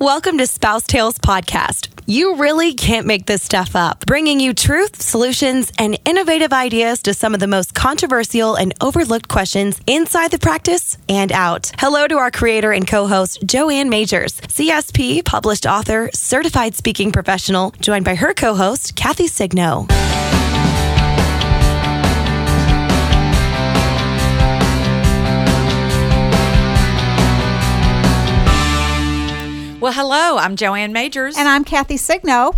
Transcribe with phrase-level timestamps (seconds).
[0.00, 1.88] Welcome to Spouse Tales Podcast.
[2.06, 7.12] You really can't make this stuff up, bringing you truth, solutions, and innovative ideas to
[7.12, 11.72] some of the most controversial and overlooked questions inside the practice and out.
[11.78, 17.72] Hello to our creator and co host, Joanne Majors, CSP, published author, certified speaking professional,
[17.80, 19.88] joined by her co host, Kathy Signo.
[29.80, 31.38] Well, hello, I'm Joanne Majors.
[31.38, 32.52] And I'm Kathy Signo.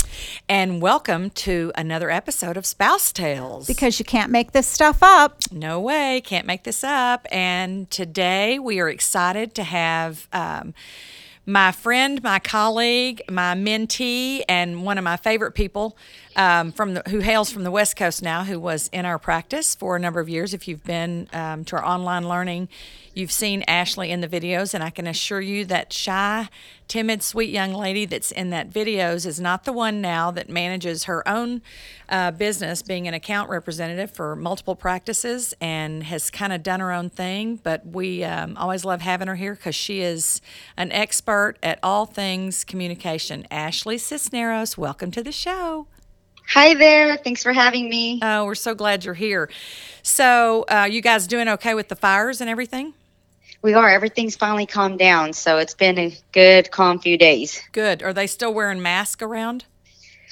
[0.48, 3.66] And welcome to another episode of Spouse Tales.
[3.66, 5.36] Because you can't make this stuff up.
[5.52, 7.26] No way, can't make this up.
[7.30, 10.28] And today we are excited to have.
[10.32, 10.72] Um,
[11.46, 15.96] my friend, my colleague, my mentee, and one of my favorite people
[16.36, 19.74] um, from the, who hails from the West Coast now, who was in our practice
[19.74, 20.54] for a number of years.
[20.54, 22.68] If you've been um, to our online learning,
[23.14, 26.48] you've seen Ashley in the videos, and I can assure you that shy,
[26.88, 31.04] timid, sweet young lady that's in that videos is not the one now that manages
[31.04, 31.62] her own
[32.08, 36.92] uh, business, being an account representative for multiple practices, and has kind of done her
[36.92, 37.56] own thing.
[37.62, 40.40] But we um, always love having her here because she is
[40.76, 43.46] an expert at all things communication.
[43.50, 45.86] Ashley Cisneros, welcome to the show.
[46.48, 47.16] Hi there.
[47.16, 48.18] Thanks for having me.
[48.22, 49.48] Oh, we're so glad you're here.
[50.02, 52.92] So, uh, you guys doing okay with the fires and everything?
[53.62, 53.88] We are.
[53.88, 55.32] Everything's finally calmed down.
[55.32, 57.60] So, it's been a good, calm few days.
[57.72, 58.02] Good.
[58.02, 59.64] Are they still wearing masks around?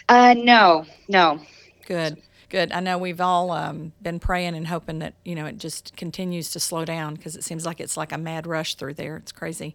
[0.08, 1.40] Uh, no, no.
[1.86, 2.22] Good.
[2.50, 2.72] Good.
[2.72, 6.50] I know we've all um, been praying and hoping that you know it just continues
[6.52, 9.18] to slow down because it seems like it's like a mad rush through there.
[9.18, 9.74] It's crazy.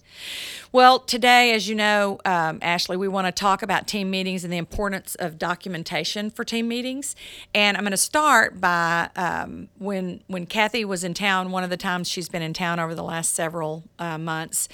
[0.71, 4.51] Well, today, as you know, um, Ashley, we want to talk about team meetings and
[4.51, 7.15] the importance of documentation for team meetings.
[7.53, 11.51] And I'm going to start by um, when when Kathy was in town.
[11.51, 14.67] One of the times she's been in town over the last several uh, months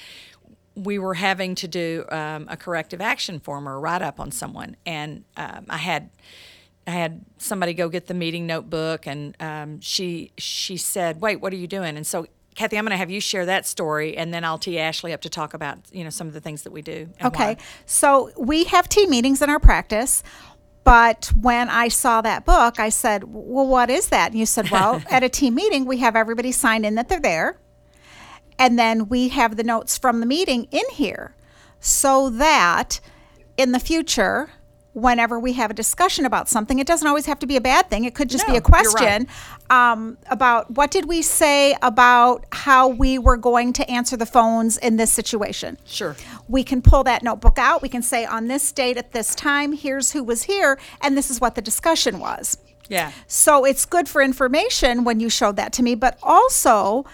[0.75, 4.77] we were having to do um, a corrective action form or write up on someone,
[4.85, 6.09] and um, I had
[6.89, 11.53] I had somebody go get the meeting notebook, and um, she she said, "Wait, what
[11.53, 12.25] are you doing?" And so,
[12.55, 15.21] Kathy, I'm going to have you share that story, and then I'll tee Ashley up
[15.21, 17.09] to talk about you know some of the things that we do.
[17.23, 17.57] okay, why.
[17.85, 20.23] so we have team meetings in our practice.
[20.83, 24.31] But when I saw that book, I said, Well, what is that?
[24.31, 27.19] And you said, Well, at a team meeting, we have everybody sign in that they're
[27.19, 27.59] there.
[28.57, 31.35] And then we have the notes from the meeting in here
[31.79, 32.99] so that
[33.57, 34.49] in the future,
[34.99, 36.79] whenever we have a discussion about something.
[36.79, 38.05] It doesn't always have to be a bad thing.
[38.05, 39.27] It could just no, be a question
[39.69, 39.91] right.
[39.91, 44.77] um, about what did we say about how we were going to answer the phones
[44.77, 45.77] in this situation.
[45.85, 46.15] Sure.
[46.47, 47.81] We can pull that notebook out.
[47.81, 51.29] We can say on this date at this time, here's who was here, and this
[51.29, 52.57] is what the discussion was.
[52.89, 53.11] Yeah.
[53.27, 57.05] So it's good for information when you showed that to me, but also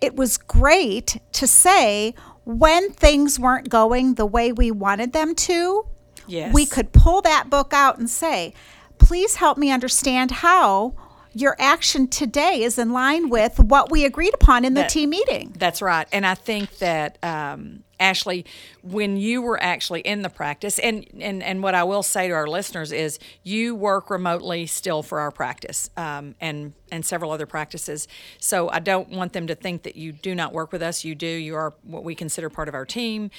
[0.00, 5.86] it was great to say when things weren't going the way we wanted them to
[6.26, 6.54] Yes.
[6.54, 8.54] we could pull that book out and say,
[8.98, 10.94] please help me understand how
[11.34, 15.10] your action today is in line with what we agreed upon in the that, team
[15.10, 15.54] meeting.
[15.56, 16.06] That's right.
[16.12, 18.44] And I think that, um, Ashley,
[18.82, 22.34] when you were actually in the practice, and, and, and what I will say to
[22.34, 27.46] our listeners is you work remotely still for our practice um, and, and several other
[27.46, 28.08] practices.
[28.38, 31.04] So I don't want them to think that you do not work with us.
[31.04, 31.26] You do.
[31.26, 33.30] You are what we consider part of our team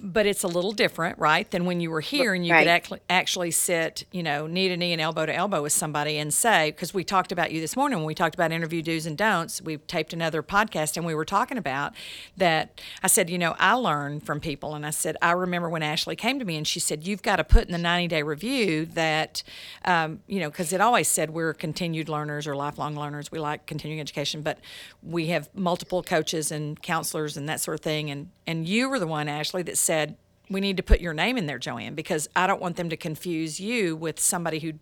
[0.00, 2.60] but it's a little different, right, than when you were here and you right.
[2.60, 6.18] could actually actually sit, you know, knee to knee and elbow to elbow with somebody
[6.18, 9.06] and say, because we talked about you this morning when we talked about interview do's
[9.06, 9.62] and don'ts.
[9.62, 11.94] We taped another podcast and we were talking about
[12.36, 12.80] that.
[13.02, 16.16] I said, you know, I learn from people, and I said, I remember when Ashley
[16.16, 18.84] came to me and she said, you've got to put in the 90 day review
[18.86, 19.42] that,
[19.86, 23.32] um, you know, because it always said we're continued learners or lifelong learners.
[23.32, 24.58] We like continuing education, but
[25.02, 28.10] we have multiple coaches and counselors and that sort of thing.
[28.10, 30.16] And and you were the one, Ashley, that said,
[30.50, 32.96] we need to put your name in there, Joanne, because I don't want them to
[32.96, 34.74] confuse you with somebody who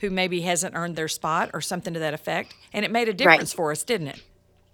[0.00, 2.54] who maybe hasn't earned their spot or something to that effect.
[2.72, 3.56] And it made a difference right.
[3.56, 4.22] for us, didn't it?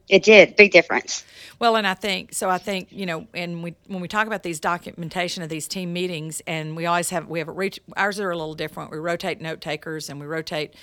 [0.09, 1.25] It did, big difference.
[1.59, 2.51] Well, and I think so.
[2.51, 5.93] I think you know, and we when we talk about these documentation of these team
[5.93, 7.81] meetings, and we always have we have a reach.
[7.97, 8.91] Ours are a little different.
[8.91, 10.75] We rotate note takers, and we rotate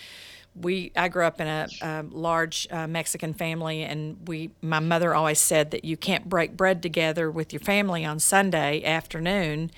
[0.56, 5.14] we I grew up in a, a large uh, Mexican family, and we my mother
[5.14, 9.72] always said that you can't break bread together with your family on Sunday afternoon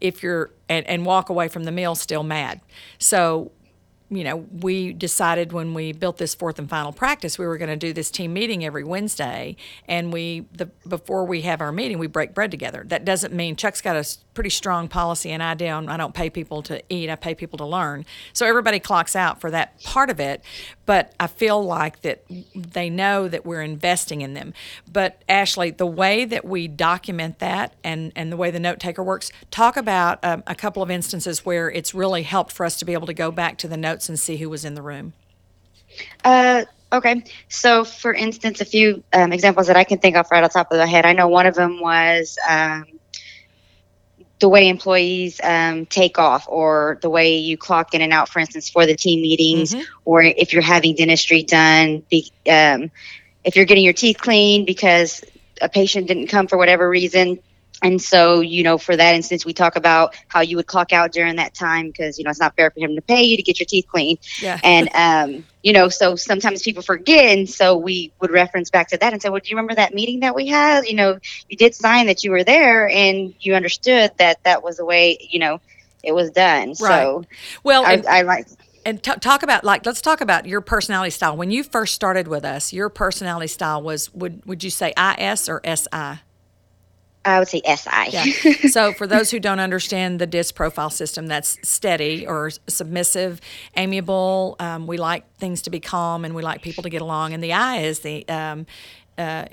[0.00, 2.60] if you're and, and walk away from the meal still mad.
[2.98, 3.52] So
[4.12, 7.70] you know, we decided when we built this fourth and final practice, we were going
[7.70, 9.56] to do this team meeting every Wednesday,
[9.88, 12.84] and we the before we have our meeting, we break bread together.
[12.86, 16.30] That doesn't mean Chuck's got to pretty strong policy and idea on I don't pay
[16.30, 18.04] people to eat, I pay people to learn.
[18.32, 20.42] So everybody clocks out for that part of it,
[20.86, 22.24] but I feel like that
[22.54, 24.54] they know that we're investing in them.
[24.90, 29.02] But Ashley, the way that we document that and, and the way the note taker
[29.02, 32.84] works, talk about um, a couple of instances where it's really helped for us to
[32.84, 35.12] be able to go back to the notes and see who was in the room.
[36.24, 37.22] Uh, okay.
[37.48, 40.58] So, for instance, a few um, examples that I can think of right off the
[40.58, 41.04] top of the head.
[41.04, 42.86] I know one of them was um,
[44.42, 48.40] the way employees um, take off or the way you clock in and out, for
[48.40, 49.84] instance, for the team meetings, Mhm.
[50.04, 52.90] or if you're having dentistry done, be, um,
[53.44, 55.22] if you're getting your teeth cleaned because
[55.60, 57.38] a patient didn't come for whatever reason.
[57.82, 61.12] And so, you know, for that instance, we talk about how you would clock out
[61.12, 63.42] during that time because, you know, it's not fair for him to pay you to
[63.42, 64.18] get your teeth cleaned.
[64.40, 64.60] Yeah.
[64.62, 67.36] And, um, you know, so sometimes people forget.
[67.36, 69.94] And so we would reference back to that and say, well, do you remember that
[69.94, 70.86] meeting that we had?
[70.86, 71.18] You know,
[71.48, 75.18] you did sign that you were there and you understood that that was the way,
[75.30, 75.60] you know,
[76.02, 76.68] it was done.
[76.68, 76.76] Right.
[76.78, 77.24] So
[77.64, 78.46] Well, I, and, I like,
[78.84, 81.36] and t- talk about like let's talk about your personality style.
[81.36, 85.48] When you first started with us, your personality style was would would you say IS
[85.48, 86.20] or SI?
[87.24, 88.10] I would say SI.
[88.10, 88.24] Yeah.
[88.70, 93.40] so for those who don't understand the DISC profile system, that's steady or submissive,
[93.76, 94.56] amiable.
[94.58, 97.32] Um, we like things to be calm and we like people to get along.
[97.32, 98.66] And the I is the, um,
[99.16, 99.44] uh,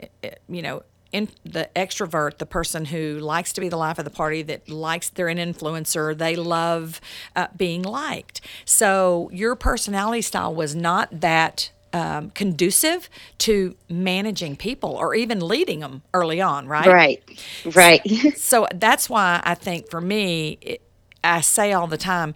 [0.48, 4.12] you know, in the extrovert, the person who likes to be the life of the
[4.12, 7.01] party, that likes they're an influencer, they love
[7.36, 8.42] uh, being liked.
[8.65, 13.09] So your personality style was not that um, conducive
[13.39, 16.97] to managing people or even leading them early on, right?
[16.97, 17.24] Right.
[17.63, 18.01] Right.
[18.33, 20.81] So that's why I think for me, it,
[21.24, 22.33] I say all the time,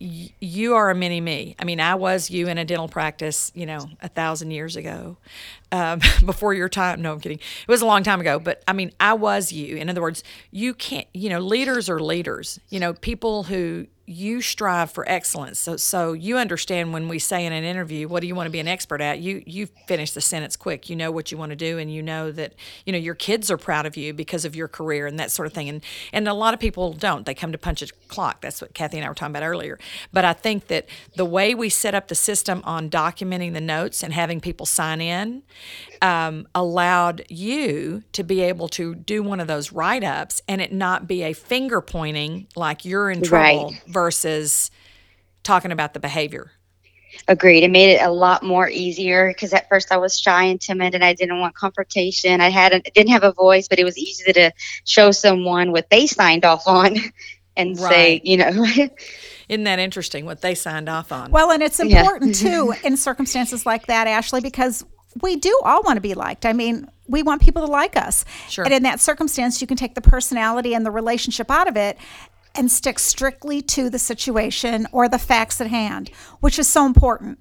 [0.00, 1.54] y- you are a mini me.
[1.58, 5.16] I mean, I was you in a dental practice, you know, a thousand years ago,
[5.72, 7.02] um, before your time.
[7.02, 7.38] No, I'm kidding.
[7.38, 9.76] It was a long time ago, but I mean, I was you.
[9.76, 12.58] In other words, you can't, you know, leaders are leaders.
[12.68, 15.58] You know, people who you strive for excellence.
[15.58, 18.50] So, so you understand when we say in an interview, what do you want to
[18.50, 19.18] be an expert at?
[19.18, 20.88] You you finish the sentence quick.
[20.88, 22.54] You know what you want to do, and you know that
[22.86, 25.46] you know your kids are proud of you because of your career and that sort
[25.46, 25.68] of thing.
[25.68, 25.82] And
[26.12, 27.26] and a lot of people don't.
[27.26, 28.40] They come to punch a clock.
[28.40, 29.78] That's what Kathy and I were talking about earlier.
[30.12, 34.02] But I think that the way we set up the system on documenting the notes
[34.02, 35.42] and having people sign in
[36.00, 40.72] um, allowed you to be able to do one of those write ups and it
[40.72, 43.82] not be a finger pointing like you're in trouble Right.
[43.98, 44.70] Versus
[45.42, 46.52] talking about the behavior.
[47.26, 47.64] Agreed.
[47.64, 50.94] It made it a lot more easier because at first I was shy and timid
[50.94, 52.40] and I didn't want confrontation.
[52.40, 54.52] I had a, didn't have a voice, but it was easy to
[54.84, 56.94] show someone what they signed off on
[57.56, 58.50] and say, you know,
[59.48, 61.32] Isn't that interesting what they signed off on?
[61.32, 62.00] Well, and it's Yeah.
[62.00, 64.84] important too in circumstances like that, Ashley, because
[65.22, 66.46] we do all want to be liked.
[66.46, 68.24] I mean, we want people to like us.
[68.48, 68.64] Sure.
[68.64, 71.96] And in that circumstance, you can take the personality and the relationship out of it
[72.54, 76.10] and stick strictly to the situation or the facts at hand,
[76.40, 77.38] which is so important.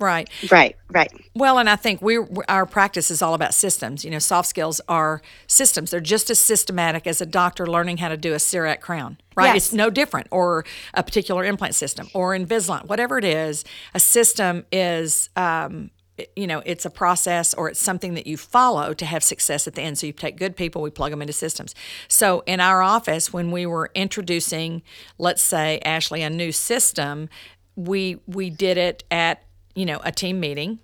[0.00, 0.28] right.
[0.50, 1.12] right, right.
[1.34, 2.18] Well, and I think we
[2.48, 4.04] our practice is all about systems.
[4.04, 5.90] You know, soft skills are systems.
[5.90, 9.48] They're just as systematic as a doctor learning how to do a CEREC crown, right?
[9.54, 9.56] Yes.
[9.56, 10.64] It's no different, or
[10.94, 13.64] a particular implant system, or Invisalign, whatever it is.
[13.94, 15.28] A system is.
[15.36, 15.99] Um, it-
[16.36, 19.74] you know, it's a process or it's something that you follow to have success at
[19.74, 19.98] the end.
[19.98, 21.74] So you take good people, we plug them into systems.
[22.08, 24.82] So in our office, when we were introducing,
[25.18, 27.28] let's say, Ashley, a new system,
[27.76, 29.44] we we did it at
[29.74, 30.80] you know a team meeting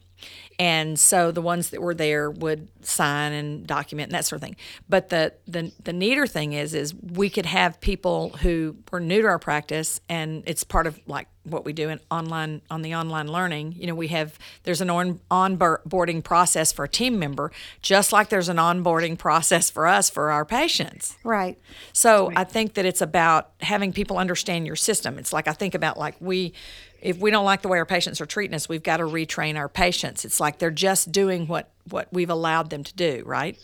[0.58, 4.42] and so the ones that were there would sign and document and that sort of
[4.42, 4.56] thing
[4.88, 9.22] but the the, the neater thing is is we could have people who were new
[9.22, 12.94] to our practice and it's part of like what we do in online on the
[12.94, 17.52] online learning you know we have there's an on onboarding process for a team member
[17.82, 21.58] just like there's an onboarding process for us for our patients Right.
[21.92, 25.18] so I think that it's about having people understand your system.
[25.18, 26.52] It's like I think about like we
[27.00, 29.56] if we don't like the way our patients are treating us, we've got to retrain
[29.56, 30.24] our patients.
[30.24, 33.58] It's like they're just doing what what we've allowed them to do, right?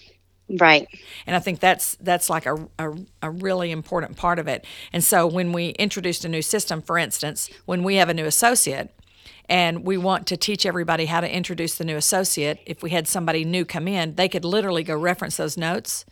[0.48, 0.86] Right.
[1.26, 4.66] And I think that's that's like a, a, a really important part of it.
[4.92, 8.26] And so when we introduced a new system, for instance, when we have a new
[8.26, 8.90] associate
[9.48, 13.08] and we want to teach everybody how to introduce the new associate, if we had
[13.08, 16.04] somebody new come in, they could literally go reference those notes.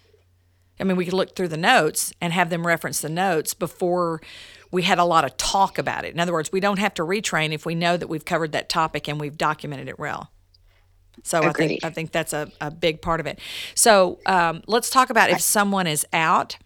[0.79, 4.23] I mean, we could look through the notes and have them reference the notes before
[4.71, 6.15] we had a lot of talk about it.
[6.15, 8.69] In other words, we don't have to retrain if we know that we've covered that
[8.69, 10.31] topic and we've documented it well.
[11.23, 13.39] So I think I think that's a, a big part of it.
[13.75, 16.57] So um, let's talk about if someone is out.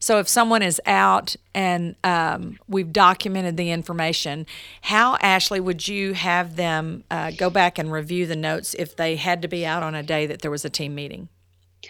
[0.00, 4.46] So if someone is out and um, we've documented the information,
[4.82, 9.16] how Ashley would you have them uh, go back and review the notes if they
[9.16, 11.28] had to be out on a day that there was a team meeting?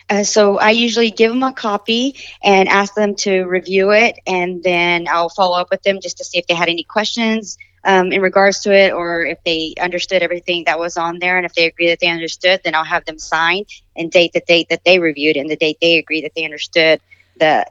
[0.09, 4.63] Uh, so I usually give them a copy and ask them to review it, and
[4.63, 8.13] then I'll follow up with them just to see if they had any questions um,
[8.13, 11.37] in regards to it, or if they understood everything that was on there.
[11.37, 13.65] And if they agree that they understood, then I'll have them sign
[13.97, 17.01] and date the date that they reviewed and the date they agree that they understood
[17.39, 17.67] the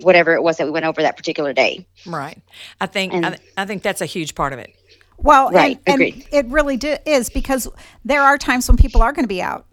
[0.00, 1.86] whatever it was that we went over that particular day.
[2.06, 2.40] Right.
[2.80, 4.74] I think And- I, I think that's a huge part of it.
[5.18, 7.68] Well, Right, and, and it really do, is because
[8.04, 9.66] there are times when people are going to be out.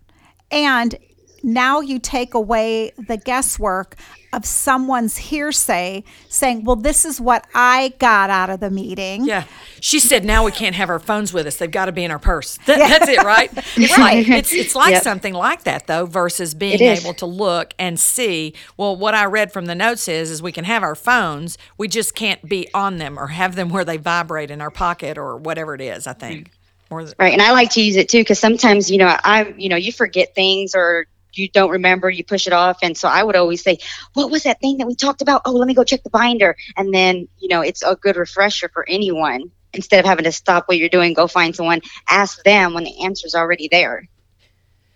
[0.51, 0.95] And
[1.43, 3.96] now you take away the guesswork
[4.31, 9.25] of someone's hearsay saying, well, this is what I got out of the meeting.
[9.25, 9.46] Yeah.
[9.81, 11.58] She said now we can't have our phones with us.
[11.58, 12.58] They've got to be in our purse.
[12.67, 13.51] That, That's it, right?
[13.75, 15.03] It's like it's it's like Yep.
[15.03, 19.51] something like that though versus being able to look and see, well what I read
[19.51, 22.98] from the notes is is we can have our phones, we just can't be on
[22.98, 26.13] them or have them where they vibrate in our pocket or whatever it is, I
[26.13, 26.50] think.
[26.50, 26.93] Mm-hmm.
[26.93, 29.53] Or the, Right, and I like to use it too because sometimes you know I
[29.58, 33.07] you know you forget things or you don't remember, you push it off, and so
[33.07, 33.79] I would always say,
[34.13, 35.41] "What was that thing that we talked about?
[35.45, 38.69] Oh, let me go check the binder," and then you know it's a good refresher
[38.69, 42.74] for anyone instead of having to stop what you're doing, go find someone, ask them
[42.74, 44.07] when the answer's already there.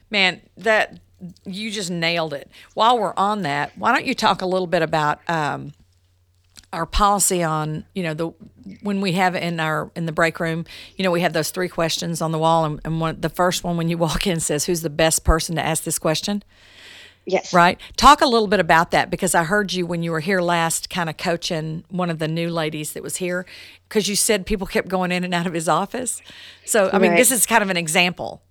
[0.10, 1.00] Man, that
[1.46, 2.50] you just nailed it.
[2.74, 5.74] While we're on that, why don't you talk a little bit about um,
[6.74, 8.32] our policy on you know the
[8.82, 10.66] when we have in our in the break room,
[10.98, 13.64] you know we have those three questions on the wall, and, and one, the first
[13.64, 16.44] one when you walk in says, "Who's the best person to ask this question?"
[17.26, 17.54] Yes.
[17.54, 17.80] Right.
[17.96, 20.90] Talk a little bit about that because I heard you when you were here last,
[20.90, 23.46] kind of coaching one of the new ladies that was here,
[23.88, 26.22] because you said people kept going in and out of his office.
[26.66, 27.18] So I mean, Right.
[27.18, 28.42] this is kind of an example.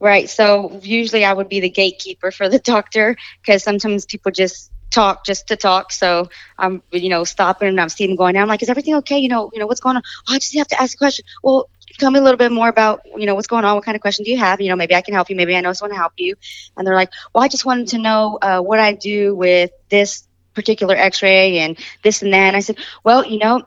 [0.00, 0.30] Right.
[0.30, 5.24] So usually I would be the gatekeeper for the doctor because sometimes people just talk
[5.24, 5.92] just to talk.
[5.92, 6.28] So
[6.58, 8.42] I'm, you know, stopping and I'm seeing them going down.
[8.42, 9.18] I'm like, is everything okay?
[9.18, 10.02] You know, you know, what's going on?
[10.28, 11.24] Oh, I just have to ask a question.
[11.42, 11.68] Well,
[11.98, 13.74] tell me a little bit more about, you know, what's going on.
[13.74, 14.60] What kind of question do you have?
[14.60, 15.36] You know, maybe I can help you.
[15.36, 16.36] Maybe I know someone to help you.
[16.76, 20.26] And they're like, well, I just wanted to know uh, what I do with this
[20.54, 22.48] particular X-ray and this and that.
[22.48, 23.64] And I said, well, you know,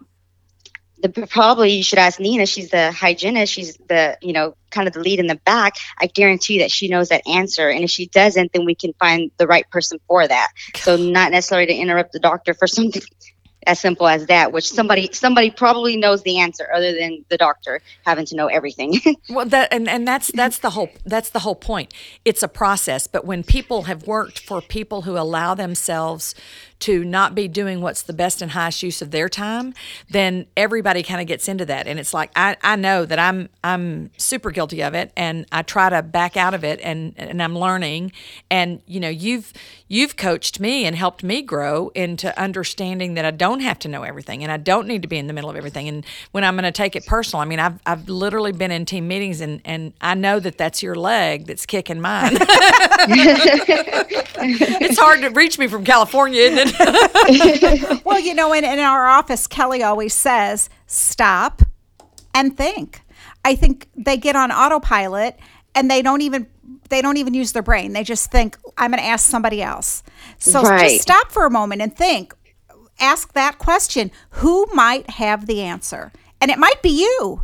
[1.02, 2.46] the probably you should ask Nina.
[2.46, 3.52] She's the hygienist.
[3.52, 5.76] She's the you know kind of the lead in the back.
[6.00, 7.70] I guarantee that she knows that answer.
[7.70, 10.50] And if she doesn't, then we can find the right person for that.
[10.76, 13.02] So not necessarily to interrupt the doctor for something
[13.68, 17.82] as simple as that, which somebody somebody probably knows the answer other than the doctor
[18.06, 19.00] having to know everything.
[19.30, 21.94] Well, that and, and that's that's the whole that's the whole point.
[22.26, 26.36] It's a process, but when people have worked for people who allow themselves
[26.82, 29.74] to not be doing what's the best and highest use of their time,
[30.10, 31.88] then everybody kind of gets into that.
[31.88, 35.62] And it's like I, I know that I'm I'm super guilty of it and I
[35.62, 38.12] try to back out of it and and I'm learning.
[38.50, 39.54] And you know, you've
[39.88, 44.04] you've coached me and helped me grow into understanding that I don't have to know
[44.04, 45.88] everything and I don't need to be in the middle of everything.
[45.88, 48.86] And when I'm going to take it personal, I mean, I've I've literally been in
[48.86, 52.38] team meetings and and I know that that's your leg that's kicking mine.
[54.44, 56.71] it's hard to reach me from California, isn't it?
[58.06, 61.62] Well, you know, in, in our office, Kelly always says, stop
[62.34, 63.02] and think.
[63.46, 65.38] I think they get on autopilot
[65.76, 66.48] and they don't even
[66.90, 67.94] they don't even use their brain.
[67.94, 70.04] They just think, I'm gonna ask somebody else.
[70.40, 70.90] So Right.
[70.90, 72.34] just stop for a moment and think.
[73.00, 74.12] Ask that question.
[74.32, 76.12] Who might have the answer?
[76.42, 77.42] And it might be you.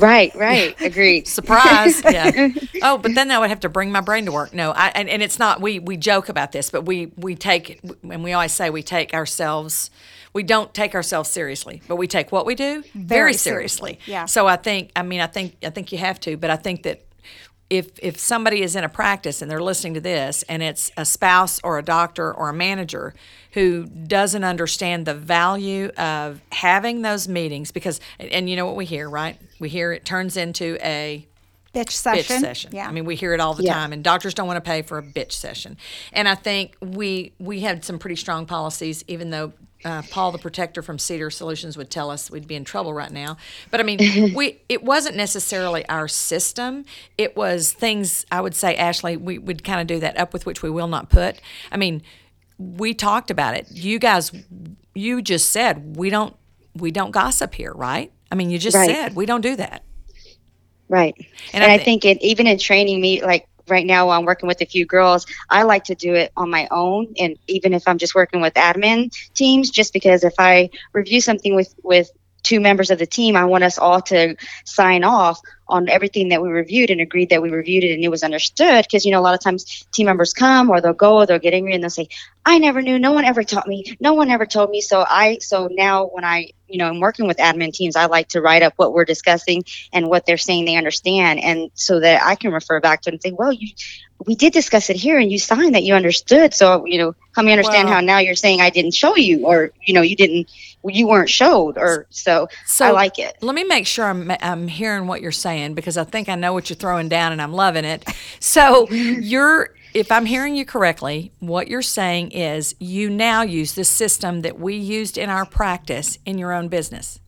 [0.00, 1.26] Right, right, agreed.
[1.38, 2.02] Surprise!
[2.04, 2.48] Yeah.
[2.80, 4.54] Oh, but then I would have to bring my brain to work.
[4.54, 5.60] No, I, and, and it's not.
[5.60, 9.12] We we joke about this, but we we take and we always say we take
[9.14, 9.90] ourselves.
[10.32, 13.94] We don't take ourselves seriously, but we take what we do very, Very seriously.
[13.94, 14.26] seriously, yeah.
[14.26, 14.92] So I think.
[14.94, 15.56] I mean, I think.
[15.64, 17.02] I think you have to, but I think that.
[17.70, 21.04] If, if somebody is in a practice and they're listening to this and it's a
[21.04, 23.14] spouse or a doctor or a manager
[23.52, 28.86] who doesn't understand the value of having those meetings because and, you know what we
[28.86, 31.26] hear right we hear it turns into a
[31.74, 32.36] Bitch session.
[32.36, 32.70] bitch session.
[32.74, 32.88] Yeah.
[32.88, 33.74] I mean, we hear it all the Yeah.
[33.74, 35.76] time, and doctors don't want to pay for a bitch session.
[36.14, 39.52] And I think we we had some pretty strong policies, even though.
[39.84, 43.12] Uh, Paul, the protector from CEDR Solutions, would tell us we'd be in trouble right
[43.12, 43.36] now.
[43.70, 46.84] But I mean, we it wasn't necessarily our system.
[47.18, 50.46] It was things I would say, Ashley, we would kind of do that up with
[50.46, 51.40] which we will not put.
[51.72, 52.02] I mean,
[52.58, 53.68] we talked about it.
[53.70, 54.32] You guys,
[54.94, 56.36] you just said we don't
[56.74, 58.12] we don't gossip here, right?
[58.32, 58.84] I mean, you just Right.
[58.84, 59.84] said we don't do that.
[60.88, 61.16] Right.
[61.52, 64.46] And And, I I, think it even in training me like right now I'm working
[64.46, 67.14] with a few girls, I like to do it on my own.
[67.18, 71.54] And even if I'm just working with admin teams just because if I review something
[71.54, 72.10] with with
[72.42, 76.42] two members of the team, I want us all to sign off on everything that
[76.42, 78.84] we reviewed and agreed that we reviewed it and it was understood.
[78.84, 81.38] Because you know, a lot of times team members come or they'll go or they'll
[81.38, 82.08] get angry and they'll say,
[82.44, 82.98] "I never knew.
[82.98, 83.96] No one ever taught me.
[84.00, 87.26] No one ever told me." So I so now when I you know I'm working
[87.26, 90.64] with admin teams, I like to write up what we're discussing and what they're saying
[90.64, 93.68] they understand, and so that I can refer back to and say, "Well, you."
[94.26, 96.52] We did discuss it here, and you signed that you understood.
[96.52, 99.70] So, you know, help me understand how now you're saying I didn't show you, or
[99.84, 100.50] you know, you didn't,
[100.84, 102.48] you weren't showed, or so.
[102.66, 103.36] So I like it.
[103.40, 106.52] Let me make sure I'm, I'm hearing what you're saying because I think I know
[106.52, 108.04] what you're throwing down and I'm loving it.
[108.40, 113.84] So you're, if I'm hearing you correctly, what you're saying is you now use the
[113.84, 117.20] system that we used in our practice in your own business.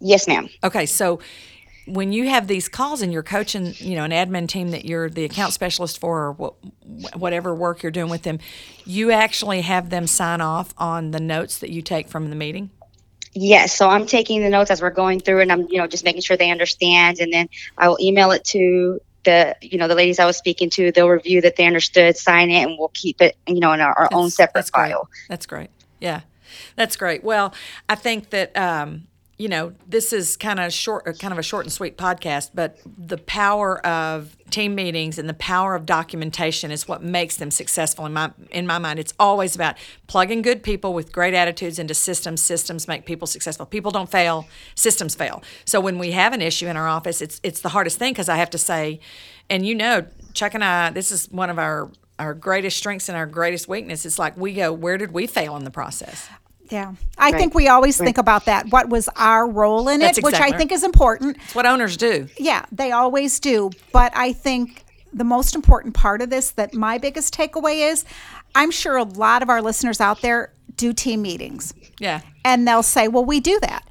[0.00, 0.48] Yes, ma'am.
[0.62, 1.20] Okay, so
[1.86, 5.10] when you have these calls and you're coaching, you know, an admin team that you're
[5.10, 6.54] the account specialist for, or what,
[7.14, 8.38] whatever work you're doing with them,
[8.84, 12.70] you actually have them sign off on the notes that you take from the meeting.
[13.34, 16.04] Yes, so I'm taking the notes as we're going through, and I'm, you know, just
[16.04, 19.94] making sure they understand, and then I will email it to the, you know, the
[19.96, 20.92] ladies I was speaking to.
[20.92, 23.92] They'll review that they understood, sign it, and we'll keep it, you know, in our,
[23.92, 24.90] our own separate that's great.
[24.90, 25.08] file.
[25.28, 25.70] That's great.
[26.00, 26.20] Yeah,
[26.76, 27.24] that's great.
[27.24, 27.52] Well,
[27.88, 29.08] I think that um,
[29.44, 32.52] you know this is kind of short, uh, kind of a short and sweet podcast,
[32.54, 37.50] but the power of team meetings and the power of documentation is what makes them
[37.50, 38.06] successful.
[38.06, 41.92] In my in my mind, it's always about plugging good people with great attitudes into
[41.92, 42.40] systems.
[42.40, 43.66] Systems make people successful.
[43.66, 44.48] People don't fail.
[44.76, 45.42] Systems fail.
[45.66, 48.30] So when we have an issue in our office, it's it's the hardest thing because
[48.30, 48.98] I have to say,
[49.50, 53.18] and you know, Chuck and I, this is one of our our greatest strengths and
[53.18, 54.06] our greatest weakness.
[54.06, 56.30] It's like we go, where did we fail in the process?
[56.70, 56.94] Yeah.
[57.18, 58.68] I think we always think about that.
[58.70, 61.36] What was our role in That's it, which I think is important.
[61.44, 62.28] It's what owners do.
[62.38, 63.70] Yeah, they always do.
[63.92, 68.04] But I think the most important part of this that my biggest takeaway is
[68.54, 72.20] I'm sure a lot of our listeners out there do team meetings Yeah.
[72.44, 73.84] and they'll say, well, we do that.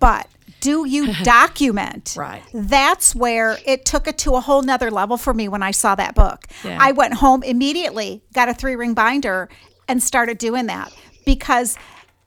[0.00, 0.26] But
[0.60, 2.14] do you document?
[2.16, 2.42] Right.
[2.52, 5.94] That's where it took it to a whole nother level for me when I saw
[5.94, 6.46] that book.
[6.64, 6.78] Yeah.
[6.80, 9.48] I went home immediately, got a three ring binder,
[9.88, 10.92] and started doing that
[11.34, 11.78] because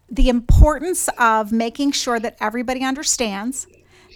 [0.10, 3.68] the importance of making sure that everybody understands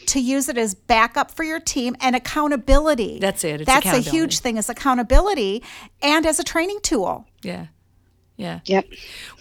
[0.05, 3.19] to use it as backup for your team and accountability.
[3.19, 3.59] That's it.
[3.61, 5.61] It's That's a huge thing is accountability
[6.01, 7.25] and as a training tool.
[7.41, 7.67] Yeah.
[8.37, 8.61] Yeah.
[8.65, 8.85] Yep.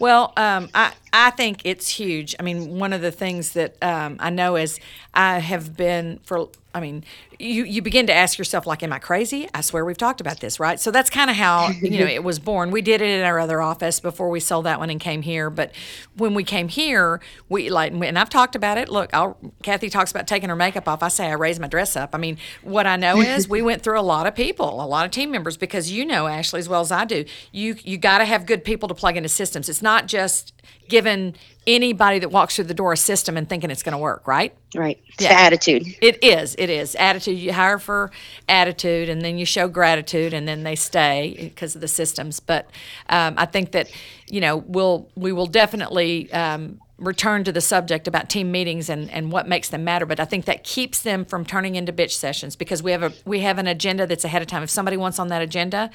[0.00, 2.34] Well, um, I I think it's huge.
[2.40, 4.80] I mean, one of the things that um, I know is
[5.14, 6.48] I have been for.
[6.76, 7.04] I mean,
[7.38, 9.48] you you begin to ask yourself, like, am I crazy?
[9.54, 10.78] I swear we've talked about this, right?
[10.78, 12.70] So that's kind of how you know it was born.
[12.70, 15.48] We did it in our other office before we sold that one and came here.
[15.48, 15.72] But
[16.18, 18.90] when we came here, we like, and I've talked about it.
[18.90, 21.02] Look, I'll, Kathy talks about taking her makeup off.
[21.02, 22.14] I say I raise my dress up.
[22.14, 25.06] I mean, what I know is we went through a lot of people, a lot
[25.06, 27.24] of team members, because you know Ashley as well as I do.
[27.52, 29.70] You you got to have good people to plug into systems.
[29.70, 30.52] It's not just
[30.88, 31.34] giving
[31.66, 34.54] anybody that walks through the door a system and thinking it's going to work, right?
[34.74, 34.98] Right.
[35.06, 35.28] It's Yeah.
[35.34, 35.86] the attitude.
[36.00, 36.54] It is.
[36.58, 36.94] It is.
[36.96, 37.38] Attitude.
[37.38, 38.10] You hire for
[38.48, 42.40] attitude, and then you show gratitude, and then they stay because of the systems.
[42.40, 42.70] But
[43.08, 43.90] um, I think that
[44.30, 49.10] you know we'll we will definitely um, return to the subject about team meetings and,
[49.10, 50.06] and what makes them matter.
[50.06, 53.12] But I think that keeps them from turning into bitch sessions because we have a
[53.26, 54.62] we have an agenda that's ahead of time.
[54.62, 55.90] If somebody wants on that agenda,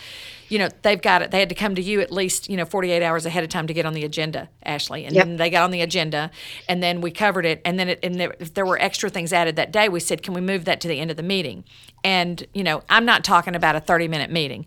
[0.49, 1.31] you know they've got it.
[1.31, 3.65] They had to come to you at least you know 48 hours ahead of time
[3.67, 5.25] to get on the agenda, Ashley, and Yep.
[5.25, 6.29] then they got on the agenda,
[6.69, 9.33] and then we covered it, and then it, and there, if there were extra things
[9.33, 11.63] added that day, we said, can we move that to the end of the meeting?
[12.03, 14.65] And you know, I'm not talking about a 30 minute meeting.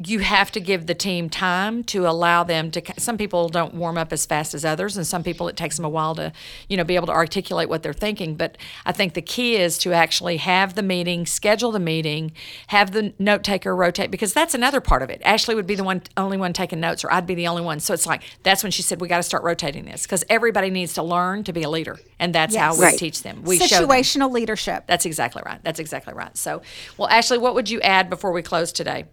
[0.00, 2.82] You have to give the team time to allow them to.
[2.98, 5.84] Some people don't warm up as fast as others, and some people it takes them
[5.84, 6.32] a while to,
[6.68, 8.36] you know, be able to articulate what they're thinking.
[8.36, 12.30] But I think the key is to actually have the meeting, schedule the meeting,
[12.68, 15.20] have the note taker rotate because that's another part of it.
[15.24, 17.80] Ashley would be the one, only one taking notes, or I'd be the only one.
[17.80, 20.70] So it's like that's when she said we got to start rotating this because everybody
[20.70, 22.98] needs to learn to be a leader, and that's how we Right.
[22.98, 23.42] teach them.
[23.42, 23.88] We show them.
[23.88, 24.84] Situational leadership.
[24.86, 25.58] That's exactly right.
[25.64, 26.36] That's exactly right.
[26.36, 26.62] So,
[26.96, 29.06] well, Ashley, what would you add before we close today?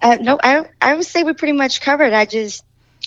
[0.00, 2.12] Uh, no, I I would say we're pretty much covered.
[2.12, 2.64] I just,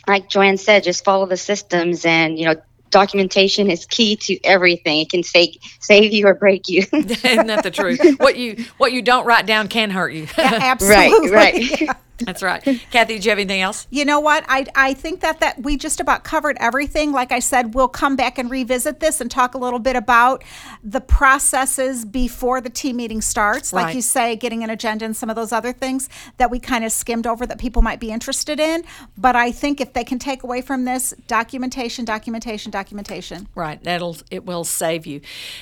[0.07, 2.55] like Joanne said, just follow the systems, and you know,
[2.89, 4.99] documentation is key to everything.
[5.01, 6.79] It can save save you or break you.
[6.93, 7.99] Isn't that the truth?
[8.19, 10.27] What you what you don't write down can hurt you.
[10.37, 11.31] Absolutely.
[11.31, 11.97] right, right.
[12.25, 12.61] That's right.
[12.91, 13.87] Kathy, do you have anything else?
[13.89, 14.43] You know what?
[14.47, 17.11] I, I think that, that we just about covered everything.
[17.11, 20.43] Like I said, we'll come back and revisit this and talk a little bit about
[20.83, 23.71] the processes before the team meeting starts.
[23.73, 23.95] Like Right.
[23.95, 26.91] you say, getting an agenda and some of those other things that we kind of
[26.91, 28.83] skimmed over that people might be interested in.
[29.17, 33.47] But I think if they can take away from this documentation, documentation, documentation.
[33.55, 33.81] Right.
[33.83, 35.21] That'll it will save you.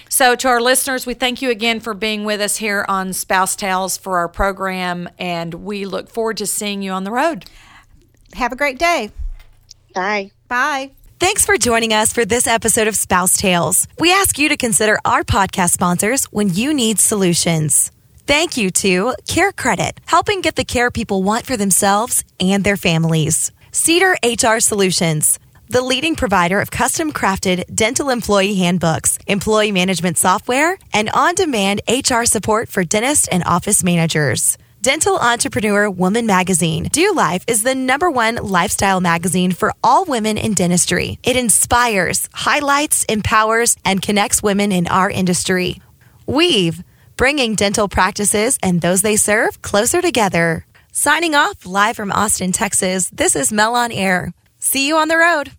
[0.09, 3.55] So to our listeners, we thank you again for being with us here on Spouse
[3.55, 7.45] Tales for our program and we look forward to seeing you on the road.
[8.33, 9.11] Have a great day.
[9.93, 10.31] Bye.
[10.47, 10.91] Bye.
[11.19, 13.87] Thanks for joining us for this episode of Spouse Tales.
[13.99, 17.91] We ask you to consider our podcast sponsors when you need solutions.
[18.27, 22.77] Thank you to Care Credit, helping get the care people want for themselves and their
[22.77, 23.51] families.
[23.71, 30.77] CEDR HR Solutions, the leading provider of custom crafted dental employee handbooks, employee management software,
[30.93, 34.57] and on demand HR support for dentists and office managers.
[34.87, 36.87] Dental Entrepreneur Woman Magazine.
[36.93, 41.19] DEW Life is the number one lifestyle magazine for all women in dentistry.
[41.23, 45.81] It inspires, highlights, empowers, and connects women in our industry.
[46.25, 46.85] Weave,
[47.17, 50.65] bringing dental practices and those they serve closer together.
[50.93, 54.31] Signing off live from Austin, Texas, this is Mel on Air.
[54.57, 55.51] See you on the road.